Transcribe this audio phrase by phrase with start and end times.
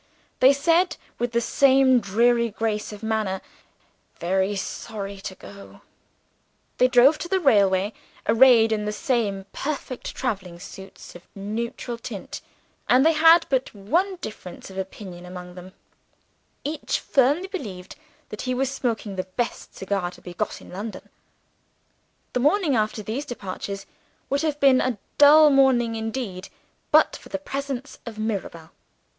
[0.39, 3.39] They said, with the same dreary grace of manner,
[4.19, 5.81] "Very sorry to go";
[6.79, 7.93] they drove to the railway,
[8.27, 12.41] arrayed in the same perfect traveling suits of neutral tint;
[12.89, 15.71] and they had but one difference of opinion among them
[16.63, 17.95] each firmly believed
[18.29, 21.09] that he was smoking the best cigar to be got in London.
[22.33, 23.85] The morning after these departures
[24.31, 26.49] would have been a dull morning indeed,
[26.91, 28.71] but for the presence of Mirabel.